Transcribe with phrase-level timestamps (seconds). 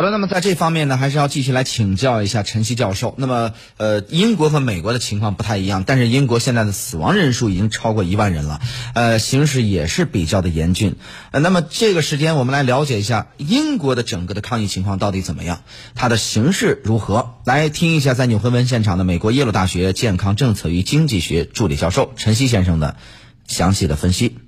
[0.00, 3.14] 好了，那么在这方面呢，还是要继续来请教一下陈曦教授。
[3.18, 8.62] 那么，呃，英国和美国的情况不太一样，但是英国现在的死亡人数已经超过一万人了，
[8.94, 10.96] 呃，形势也是比较的严峻。
[11.32, 15.60] 呃，那么这个时间我们来了解一下英国的整个的抗疫情况到底怎么样，
[15.94, 17.34] 它的形势如何？
[17.44, 22.96] 来听一下在纽芬文现场的美国耶鲁大学健康政策与经济学助理教授陈曦先生的
[23.46, 24.38] 详细的分析。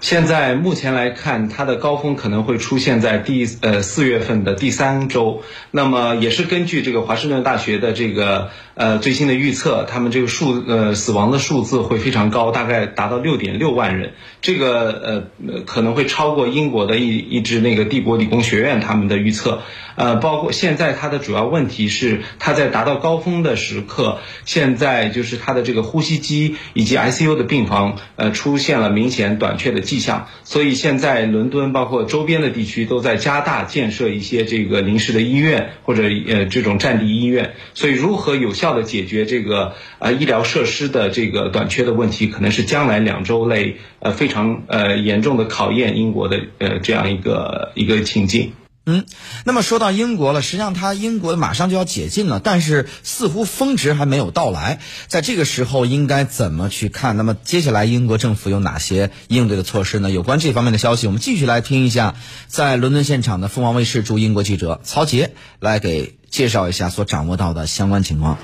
[0.00, 5.42] 现在目前来看，它的高峰可能会出现在第呃四月份的第三周。
[5.70, 14.14] 那么也是根据这个华盛顿大学的这个呃最新的预测，他们这个数呃死亡的数字会非常高，大概达到六点六万人。
[14.40, 19.60] 这个呃可能会超过英国的一一支那个帝国理工学院他们的预测。
[19.96, 29.82] 呃，包括现在它的主要问题是，它在达到高峰的时刻，现在就是它的这个呼吸机以及 ICU 的病房呃出现了明显短缺的。
[29.90, 37.54] 迹象，所以现在伦敦包括周边的地区都在加大建设一些这个临时的医院或者呃这种战地医院。
[37.74, 48.52] 所以如何有效的解决这个呃医疗设施的这个短缺的问题，可能是将来两周内呃非常呃严重的考验英国的呃这样一个一个情境。
[48.90, 49.06] 嗯，
[49.44, 54.80] 那么说到英国了，实际上它英国马上就要解禁了，但是似乎峰值还没有到来。
[55.06, 57.16] 在这个时候应该怎么去看？
[57.16, 60.10] 那么接下来英国政府有哪些应对的措施呢？
[60.10, 62.16] 有关这方面的消息，我们继续来听一下，
[62.48, 68.38] 在伦敦现场的凤凰卫视驻英国记者曹杰来给介绍一下所掌握到的相关情况。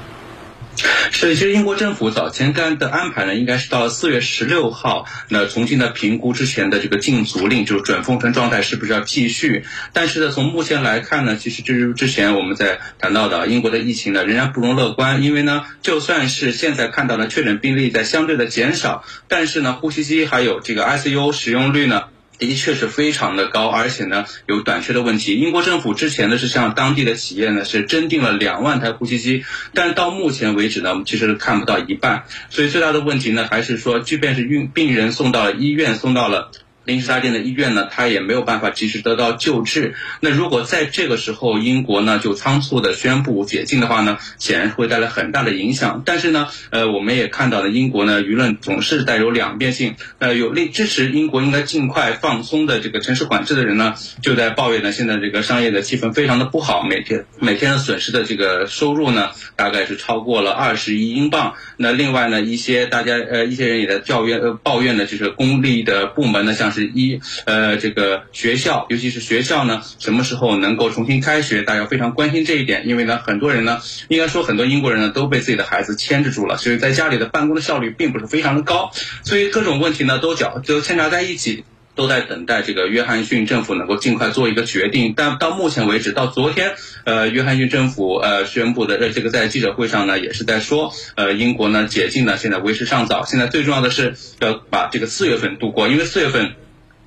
[1.11, 9.65] 是，其实英国政府早前干的安排呢，应该是到了四月十六号，那重新的评估之前的这个禁足令，就是准封城状态是不是要继续。
[9.93, 15.23] 但是呢，从目前来看呢，其实就是之前我们在谈到的英国的疫情呢，仍然不容乐观。
[15.23, 22.05] 因为呢，就算是现在看到的确诊病例在相对的减少，但是呢，呼吸机还有这个 ICU 使用率呢。
[22.39, 25.39] 的确是非常的高，而且呢有短缺的问题。
[25.39, 32.25] 英国政府之前呢是向当地的企业呢是征订了两万台呼吸机，但到目前为止呢其实看不到一半。
[32.51, 36.51] 所以最大的问题呢还是说，即便是运病人送到了医院，送到了。
[36.87, 39.97] 临时搭建的医院呢，他也没有办法及时得到救治。
[40.21, 46.05] 那如果在这个时候英国呢就仓促的宣布解禁的话呢，显然会带来很大的影响。
[46.07, 49.97] 但是呢，呃，我们也看到了英国呢舆论总是带有两面性。
[50.21, 61.55] 呃，有力支持英国应该尽快放松的这个城市管制的人呢，就在抱怨呢现在这个商业的气氛非常的不好，每天每天的损失的这个收入呢大概是超过了二十亿英镑。
[61.79, 66.76] 那另外呢一些大家呃一些人也在教怨呃抱怨的就是公立的部门呢像。
[66.77, 71.63] 是一呃，这个学校，尤其是学校呢，什么时候能够重新开学？
[71.63, 78.91] 大家非常关心这一点，因为呢，很多人呢，应该说很多英国人呢，都被自己的孩子牵制住了，所以在家里的办公的效率并不是非常的高，
[79.25, 81.65] 所以各种问题呢，都搅都牵扯在一起。
[81.97, 96.53] 都在等待这个约翰逊政府能够尽快做一个决定，但到目前为止，到昨天，呃，约翰逊政府呃宣布的这个在记者会上呢，也是在说，呃，英国呢解禁呢现在为时尚早，现在最重要的是要把这个四月份度过，因为四月份。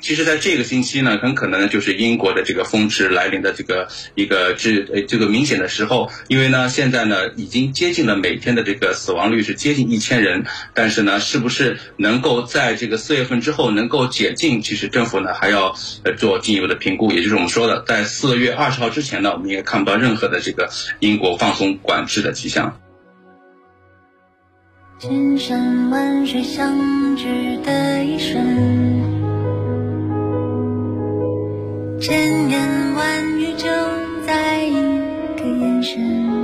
[0.01, 15.75] 其实，在这个星期呢，很可能就是英国的这个峰值来临的这个一个至呃这个明显的时候，因为呢，现在呢已经接近了每天的这个死亡率是接近一千人，但是呢，是不是能够在这个四月份之后能够解禁，其实政府呢还要
[16.17, 22.79] 做进一步的评估，也就是我们说的，在四月二十号之前呢，我们也看不到任何的这个英国放松管制的迹象。
[24.99, 27.25] 千山万水相聚
[27.63, 28.98] 的一瞬。
[31.99, 33.67] 千言万语就
[34.25, 34.73] 在一
[35.35, 36.38] 个眼神。